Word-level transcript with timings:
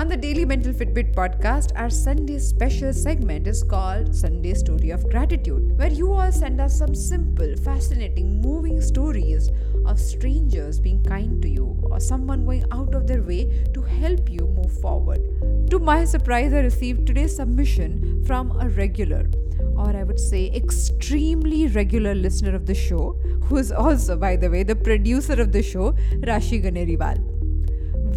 On 0.00 0.08
the 0.08 0.16
Daily 0.16 0.46
Mental 0.46 0.72
Fitbit 0.72 1.14
podcast, 1.14 1.72
our 1.76 1.90
Sunday 1.90 2.38
special 2.38 2.90
segment 2.90 3.46
is 3.46 3.62
called 3.62 4.14
Sunday 4.16 4.54
Story 4.54 4.88
of 4.88 5.06
Gratitude, 5.10 5.76
where 5.76 5.92
you 5.92 6.10
all 6.10 6.32
send 6.32 6.58
us 6.58 6.78
some 6.78 6.94
simple, 6.94 7.54
fascinating, 7.56 8.40
moving 8.40 8.80
stories 8.80 9.50
of 9.84 10.00
strangers 10.00 10.80
being 10.80 11.04
kind 11.04 11.42
to 11.42 11.50
you 11.50 11.76
or 11.82 12.00
someone 12.00 12.46
going 12.46 12.64
out 12.72 12.94
of 12.94 13.06
their 13.06 13.20
way 13.20 13.66
to 13.74 13.82
help 13.82 14.30
you 14.30 14.46
move 14.56 14.72
forward. 14.80 15.20
To 15.68 15.78
my 15.78 16.06
surprise, 16.06 16.54
I 16.54 16.60
received 16.60 17.06
today's 17.06 17.36
submission 17.36 18.24
from 18.24 18.58
a 18.58 18.70
regular, 18.70 19.28
or 19.76 19.94
I 19.94 20.02
would 20.02 20.18
say 20.18 20.50
extremely 20.54 21.66
regular 21.66 22.14
listener 22.14 22.54
of 22.54 22.64
the 22.64 22.74
show, 22.74 23.20
who 23.42 23.58
is 23.58 23.70
also, 23.70 24.16
by 24.16 24.36
the 24.36 24.48
way, 24.48 24.62
the 24.62 24.76
producer 24.76 25.38
of 25.38 25.52
the 25.52 25.62
show, 25.62 25.92
Rashi 26.22 26.64
Ganeriwal. 26.64 27.39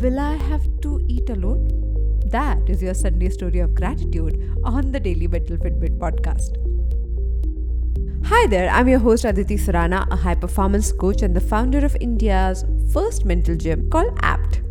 Will 0.01 0.19
I 0.19 0.35
have 0.35 0.65
to 0.81 1.01
eat 1.07 1.29
alone? 1.29 1.67
That 2.27 2.69
is 2.69 2.81
your 2.81 2.93
Sunday 2.93 3.29
story 3.29 3.59
of 3.59 3.75
gratitude 3.75 4.57
on 4.63 4.91
the 4.91 4.99
Daily 4.99 5.27
Mental 5.27 5.57
Fitbit 5.57 5.97
podcast. 5.99 6.57
Hi 8.25 8.47
there, 8.47 8.69
I'm 8.69 8.87
your 8.87 8.99
host 8.99 9.23
Aditi 9.23 9.55
Surana, 9.55 10.05
a 10.11 10.15
high 10.15 10.35
performance 10.35 10.91
coach 10.91 11.21
and 11.21 11.35
the 11.35 11.41
founder 11.41 11.85
of 11.85 11.95
India's 12.01 12.65
first 12.91 13.23
mental 13.23 13.55
gym 13.55 13.89
called 13.89 14.17
APT. 14.21 14.61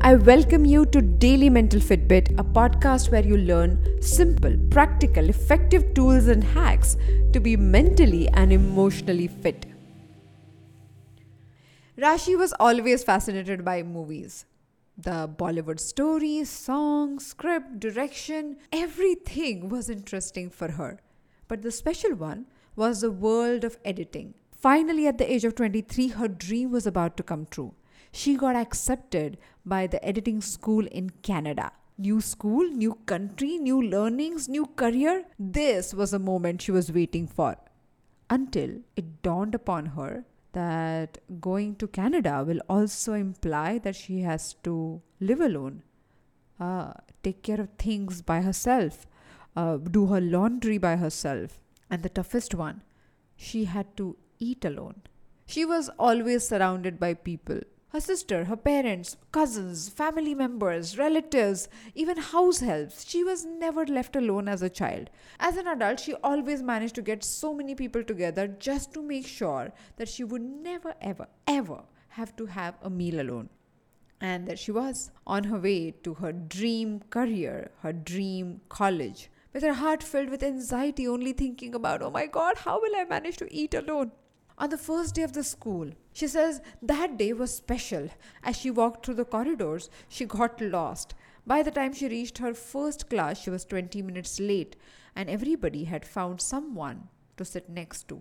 I 0.00 0.16
welcome 0.16 0.64
you 0.64 0.86
to 0.86 1.02
Daily 1.02 1.50
Mental 1.50 1.80
Fitbit, 1.80 2.38
a 2.38 2.44
podcast 2.44 3.10
where 3.10 3.24
you 3.24 3.36
learn 3.36 4.02
simple, 4.02 4.56
practical, 4.70 5.28
effective 5.28 5.94
tools 5.94 6.26
and 6.26 6.42
hacks 6.42 6.96
to 7.32 7.40
be 7.40 7.56
mentally 7.56 8.28
and 8.30 8.52
emotionally 8.52 9.28
fit. 9.28 9.66
Rashi 11.98 12.38
was 12.38 12.54
always 12.60 13.02
fascinated 13.02 13.64
by 13.64 13.82
movies. 13.82 14.46
The 14.96 15.28
Bollywood 15.36 15.80
stories, 15.80 16.48
songs, 16.48 17.26
script, 17.26 17.80
direction, 17.80 18.58
everything 18.72 19.68
was 19.68 19.90
interesting 19.90 20.48
for 20.48 20.68
her. 20.68 21.00
But 21.48 21.62
the 21.62 21.72
special 21.72 22.14
one 22.14 22.46
was 22.76 23.00
the 23.00 23.10
world 23.10 23.64
of 23.64 23.78
editing. 23.84 24.34
Finally, 24.52 25.08
at 25.08 25.18
the 25.18 25.28
age 25.28 25.44
of 25.44 25.56
23, 25.56 26.08
her 26.10 26.28
dream 26.28 26.70
was 26.70 26.86
about 26.86 27.16
to 27.16 27.24
come 27.24 27.46
true. 27.50 27.74
She 28.12 28.36
got 28.36 28.54
accepted 28.54 29.36
by 29.66 29.88
the 29.88 30.04
editing 30.04 30.40
school 30.40 30.86
in 30.86 31.10
Canada. 31.22 31.72
New 31.98 32.20
school, 32.20 32.62
new 32.70 32.94
country, 33.06 33.58
new 33.58 33.82
learnings, 33.82 34.48
new 34.48 34.66
career. 34.66 35.24
This 35.36 35.92
was 35.92 36.12
a 36.12 36.20
moment 36.20 36.62
she 36.62 36.70
was 36.70 36.92
waiting 36.92 37.26
for. 37.26 37.56
Until 38.30 38.82
it 38.94 39.20
dawned 39.22 39.56
upon 39.56 39.86
her 39.86 40.24
that 40.52 41.18
going 41.40 41.76
to 41.76 41.86
Canada 41.86 42.44
will 42.46 42.60
also 42.68 43.14
imply 43.14 43.78
that 43.78 43.96
she 43.96 44.20
has 44.20 44.54
to 44.64 45.02
live 45.20 45.40
alone, 45.40 45.82
uh, 46.58 46.92
take 47.22 47.42
care 47.42 47.60
of 47.60 47.68
things 47.78 48.22
by 48.22 48.40
herself, 48.40 49.06
uh, 49.56 49.76
do 49.76 50.06
her 50.06 50.20
laundry 50.20 50.78
by 50.78 50.96
herself. 50.96 51.60
And 51.90 52.02
the 52.02 52.08
toughest 52.08 52.54
one, 52.54 52.82
she 53.36 53.64
had 53.64 53.96
to 53.96 54.16
eat 54.38 54.64
alone. 54.64 55.02
She 55.46 55.64
was 55.64 55.88
always 55.98 56.46
surrounded 56.46 57.00
by 57.00 57.14
people 57.14 57.60
her 57.90 58.00
sister, 58.00 58.44
her 58.44 58.56
parents, 58.56 59.16
cousins, 59.32 59.88
family 59.88 60.34
members, 60.34 60.98
relatives, 60.98 61.68
even 61.94 62.18
house 62.18 62.60
helps. 62.60 63.08
She 63.08 63.24
was 63.24 63.46
never 63.46 63.86
left 63.86 64.14
alone 64.14 64.46
as 64.46 64.60
a 64.60 64.68
child. 64.68 65.08
As 65.40 65.56
an 65.56 65.66
adult, 65.66 66.00
she 66.00 66.14
always 66.14 66.62
managed 66.62 66.94
to 66.96 67.02
get 67.02 67.24
so 67.24 67.54
many 67.54 67.74
people 67.74 68.04
together 68.04 68.46
just 68.46 68.92
to 68.92 69.02
make 69.02 69.26
sure 69.26 69.72
that 69.96 70.08
she 70.08 70.22
would 70.22 70.42
never, 70.42 70.94
ever, 71.00 71.28
ever 71.46 71.82
have 72.08 72.36
to 72.36 72.46
have 72.46 72.74
a 72.82 72.90
meal 72.90 73.20
alone. 73.20 73.48
And 74.20 74.46
that 74.48 74.58
she 74.58 74.72
was, 74.72 75.10
on 75.26 75.44
her 75.44 75.58
way 75.58 75.92
to 76.02 76.14
her 76.14 76.32
dream 76.32 77.00
career, 77.08 77.70
her 77.82 77.92
dream 77.92 78.60
college, 78.68 79.30
with 79.54 79.62
her 79.62 79.74
heart 79.74 80.02
filled 80.02 80.28
with 80.28 80.42
anxiety, 80.42 81.08
only 81.08 81.32
thinking 81.32 81.74
about, 81.74 82.02
oh 82.02 82.10
my 82.10 82.26
god, 82.26 82.58
how 82.58 82.80
will 82.80 82.96
I 82.96 83.04
manage 83.04 83.38
to 83.38 83.54
eat 83.54 83.72
alone? 83.72 84.12
On 84.58 84.70
the 84.70 84.76
first 84.76 85.14
day 85.14 85.22
of 85.22 85.32
the 85.32 85.44
school, 85.44 85.92
she 86.18 86.26
says 86.26 86.60
that 86.82 87.16
day 87.16 87.32
was 87.32 87.54
special. 87.54 88.08
As 88.42 88.56
she 88.56 88.72
walked 88.72 89.06
through 89.06 89.14
the 89.14 89.24
corridors, 89.24 89.88
she 90.08 90.24
got 90.24 90.60
lost. 90.60 91.14
By 91.46 91.62
the 91.62 91.70
time 91.70 91.92
she 91.92 92.08
reached 92.08 92.38
her 92.38 92.54
first 92.54 93.08
class, 93.08 93.40
she 93.40 93.50
was 93.50 93.64
20 93.64 94.02
minutes 94.02 94.40
late, 94.40 94.74
and 95.14 95.30
everybody 95.30 95.84
had 95.84 96.04
found 96.04 96.40
someone 96.40 97.06
to 97.36 97.44
sit 97.44 97.68
next 97.68 98.08
to. 98.08 98.20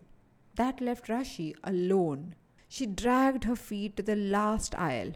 That 0.57 0.79
left 0.79 1.07
Rashi 1.07 1.55
alone. 1.63 2.35
She 2.69 2.85
dragged 2.85 3.45
her 3.45 3.55
feet 3.55 3.97
to 3.97 4.03
the 4.03 4.15
last 4.15 4.75
aisle 4.75 5.13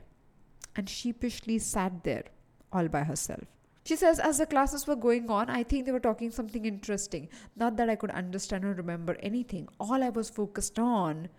and 0.75 0.89
sheepishly 0.89 1.59
sat 1.59 2.03
there 2.03 2.23
all 2.73 2.87
by 2.87 3.03
herself. 3.03 3.43
She 3.83 3.95
says, 3.95 4.19
as 4.19 4.39
the 4.39 4.47
classes 4.47 4.87
were 4.87 4.95
going 4.95 5.29
on, 5.29 5.51
I 5.51 5.61
think 5.61 5.85
they 5.85 5.91
were 5.91 5.99
talking 5.99 6.31
something 6.31 6.65
interesting. 6.65 7.29
Not 7.55 7.77
that 7.77 7.91
I 7.91 7.95
could 7.95 8.11
understand 8.11 8.65
or 8.65 8.73
remember 8.73 9.17
anything. 9.19 9.69
All 9.79 10.03
I 10.03 10.09
was 10.09 10.31
focused 10.31 10.79
on 10.79 11.29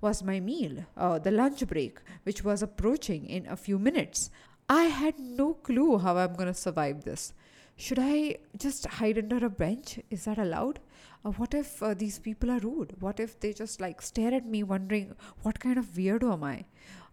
was 0.00 0.22
my 0.22 0.40
meal, 0.40 0.86
uh, 0.96 1.18
the 1.18 1.30
lunch 1.30 1.66
break, 1.66 1.98
which 2.22 2.44
was 2.44 2.62
approaching 2.62 3.26
in 3.26 3.46
a 3.46 3.56
few 3.56 3.78
minutes. 3.78 4.30
I 4.68 4.84
had 4.84 5.18
no 5.18 5.54
clue 5.54 5.98
how 5.98 6.16
I'm 6.16 6.34
going 6.34 6.48
to 6.48 6.54
survive 6.54 7.04
this. 7.04 7.32
Should 7.76 7.98
I 8.00 8.36
just 8.56 8.86
hide 8.86 9.18
under 9.18 9.44
a 9.44 9.50
bench? 9.50 10.00
Is 10.10 10.24
that 10.24 10.38
allowed? 10.38 10.80
Uh, 11.24 11.30
what 11.30 11.54
if 11.54 11.82
uh, 11.82 11.94
these 11.94 12.18
people 12.18 12.50
are 12.50 12.58
rude? 12.58 12.94
What 13.00 13.20
if 13.20 13.38
they 13.38 13.52
just 13.52 13.80
like 13.80 14.02
stare 14.02 14.34
at 14.34 14.46
me, 14.46 14.62
wondering 14.62 15.14
what 15.42 15.60
kind 15.60 15.78
of 15.78 15.86
weirdo 15.86 16.32
am 16.32 16.44
I? 16.44 16.64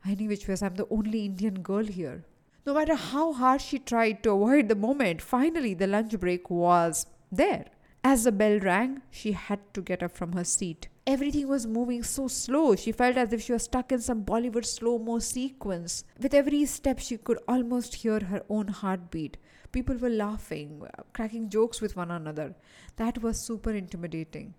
Any 0.08 0.28
which 0.28 0.48
ways, 0.48 0.62
I'm 0.62 0.76
the 0.76 0.88
only 0.90 1.26
Indian 1.26 1.62
girl 1.62 1.86
here. 1.86 2.26
No 2.66 2.74
matter 2.74 2.96
how 2.96 3.34
hard 3.34 3.62
she 3.62 3.80
tried 3.80 4.24
to 4.24 4.32
avoid 4.32 4.70
the 4.70 4.76
moment, 4.76 5.22
finally 5.22 5.74
the 5.74 5.88
lunch 5.88 6.20
break 6.20 6.50
was 6.50 7.06
there. 7.32 7.66
As 8.08 8.26
the 8.26 8.32
bell 8.32 8.60
rang, 8.60 9.02
she 9.10 9.32
had 9.32 9.62
to 9.74 9.82
get 9.82 10.04
up 10.04 10.12
from 10.12 10.34
her 10.34 10.44
seat. 10.44 10.90
Everything 11.08 11.48
was 11.48 11.66
moving 11.66 12.04
so 12.04 12.28
slow. 12.28 12.76
She 12.76 12.92
felt 12.92 13.18
as 13.18 13.34
if 13.34 13.42
she 13.42 13.54
was 13.54 13.64
stuck 13.64 13.92
in 13.92 14.00
some 14.00 14.24
Bollywood 14.24 14.64
slow 14.64 15.00
mo 15.00 15.18
sequence. 15.18 16.04
With 16.22 16.36
every 16.36 16.66
step, 16.66 17.00
she 17.00 17.18
could 17.18 17.40
almost 17.48 17.96
hear 17.96 18.20
her 18.20 18.44
own 18.48 18.68
heartbeat. 18.68 19.38
People 19.72 19.98
were 19.98 20.12
laughing, 20.12 20.84
cracking 21.14 21.50
jokes 21.50 21.82
with 21.82 21.96
one 21.96 22.12
another. 22.12 22.54
That 22.98 23.24
was 23.24 23.40
super 23.40 23.72
intimidating. 23.72 24.54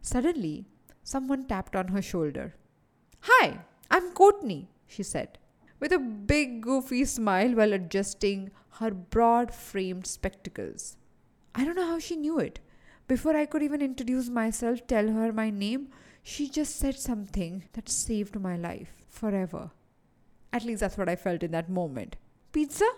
Suddenly, 0.00 0.64
someone 1.02 1.46
tapped 1.46 1.76
on 1.76 1.88
her 1.88 2.00
shoulder. 2.00 2.54
Hi, 3.20 3.58
I'm 3.90 4.12
Courtney, 4.12 4.70
she 4.86 5.02
said 5.02 5.38
with 5.78 5.92
a 5.92 5.98
big 5.98 6.62
goofy 6.62 7.04
smile 7.04 7.54
while 7.54 7.74
adjusting 7.74 8.50
her 8.80 8.90
broad 8.90 9.52
framed 9.52 10.06
spectacles. 10.06 10.96
I 11.54 11.64
don't 11.64 11.76
know 11.76 11.86
how 11.86 11.98
she 11.98 12.16
knew 12.16 12.38
it. 12.38 12.60
Before 13.08 13.36
I 13.36 13.46
could 13.46 13.62
even 13.62 13.82
introduce 13.82 14.28
myself, 14.28 14.86
tell 14.86 15.08
her 15.08 15.32
my 15.32 15.48
name, 15.48 15.88
she 16.24 16.48
just 16.48 16.76
said 16.76 16.98
something 16.98 17.64
that 17.74 17.88
saved 17.88 18.40
my 18.40 18.56
life 18.56 18.96
forever. 19.08 19.70
At 20.52 20.64
least 20.64 20.80
that's 20.80 20.98
what 20.98 21.08
I 21.08 21.14
felt 21.14 21.44
in 21.44 21.52
that 21.52 21.70
moment. 21.70 22.16
Pizza? 22.50 22.88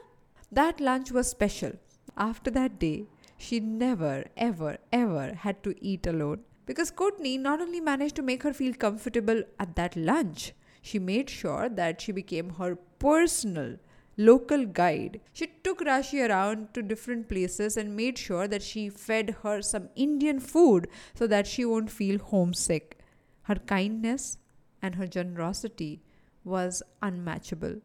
That 0.50 0.80
lunch 0.80 1.12
was 1.12 1.28
special. 1.28 1.72
After 2.16 2.50
that 2.52 2.78
day, 2.78 3.06
she 3.36 3.60
never, 3.60 4.24
ever, 4.36 4.78
ever 4.92 5.34
had 5.34 5.62
to 5.64 5.74
eat 5.84 6.06
alone 6.06 6.40
because 6.64 6.90
Courtney 6.90 7.36
not 7.36 7.60
only 7.60 7.80
managed 7.80 8.16
to 8.16 8.22
make 8.22 8.42
her 8.44 8.52
feel 8.54 8.72
comfortable 8.72 9.42
at 9.60 9.76
that 9.76 9.94
lunch, 9.94 10.52
she 10.80 10.98
made 10.98 11.28
sure 11.28 11.68
that 11.68 12.00
she 12.00 12.12
became 12.12 12.50
her 12.54 12.76
personal 12.98 13.76
local 14.18 14.66
guide. 14.66 15.20
She 15.32 15.46
took 15.62 15.80
Rashi 15.80 16.28
around 16.28 16.74
to 16.74 16.82
different 16.82 17.28
places 17.28 17.76
and 17.76 17.96
made 17.96 18.18
sure 18.18 18.48
that 18.48 18.62
she 18.62 18.90
fed 18.90 19.36
her 19.42 19.62
some 19.62 19.88
Indian 19.94 20.40
food 20.40 20.88
so 21.14 21.26
that 21.28 21.46
she 21.46 21.64
won't 21.64 21.90
feel 21.90 22.18
homesick. 22.18 22.98
Her 23.42 23.54
kindness 23.54 24.38
and 24.82 24.96
her 24.96 25.06
generosity 25.06 26.02
was 26.44 26.82
unmatchable. 27.00 27.80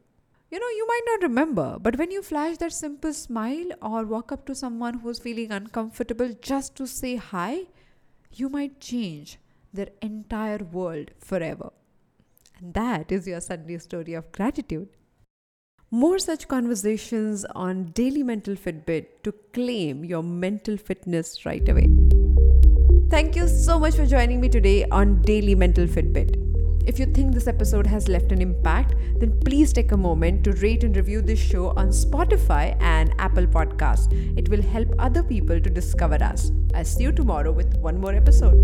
You 0.51 0.59
know, 0.59 0.67
you 0.67 0.87
might 0.87 1.01
not 1.07 1.23
remember, 1.23 1.77
but 1.79 1.97
when 1.97 2.11
you 2.11 2.21
flash 2.21 2.57
that 2.57 2.73
simple 2.73 3.13
smile 3.13 3.69
or 3.81 4.03
walk 4.03 4.31
up 4.31 4.45
to 4.47 4.55
someone 4.55 4.99
who's 4.99 5.19
feeling 5.19 5.51
uncomfortable 5.51 6.31
just 6.41 6.75
to 6.75 6.85
say 6.85 7.15
hi, 7.15 7.67
you 8.31 8.49
might 8.49 8.79
change 8.79 9.39
their 9.71 9.89
entire 10.01 10.63
world 10.63 11.11
forever. 11.19 11.71
And 12.57 12.73
that 12.75 13.11
is 13.11 13.27
your 13.27 13.41
Sunday 13.41 13.77
story 13.79 14.13
of 14.13 14.31
gratitude. 14.31 14.89
More 15.93 16.17
such 16.17 16.47
conversations 16.47 17.45
on 17.53 17.91
Daily 17.91 18.23
Mental 18.23 18.55
Fitbit 18.55 19.05
to 19.21 19.31
claim 19.53 20.03
your 20.03 20.23
mental 20.23 20.75
fitness 20.75 21.45
right 21.45 21.69
away. 21.69 21.87
Thank 23.11 23.35
you 23.35 23.47
so 23.47 23.77
much 23.77 23.93
for 23.93 24.07
joining 24.07 24.41
me 24.41 24.49
today 24.49 24.85
on 24.85 25.21
Daily 25.21 25.53
Mental 25.53 25.85
Fitbit. 25.85 26.33
If 26.87 26.97
you 26.97 27.05
think 27.05 27.35
this 27.35 27.45
episode 27.45 27.85
has 27.85 28.07
left 28.07 28.31
an 28.31 28.41
impact, 28.41 28.95
then 29.19 29.39
please 29.41 29.71
take 29.71 29.91
a 29.91 29.97
moment 29.97 30.43
to 30.45 30.53
rate 30.53 30.83
and 30.83 30.97
review 30.97 31.21
this 31.21 31.37
show 31.37 31.67
on 31.77 31.89
Spotify 31.89 32.75
and 32.81 33.13
Apple 33.19 33.45
Podcasts. 33.45 34.11
It 34.35 34.49
will 34.49 34.63
help 34.63 34.87
other 34.97 35.21
people 35.21 35.61
to 35.61 35.69
discover 35.69 36.15
us. 36.15 36.51
I'll 36.73 36.85
see 36.85 37.03
you 37.03 37.11
tomorrow 37.11 37.51
with 37.51 37.71
one 37.77 38.01
more 38.01 38.15
episode. 38.15 38.57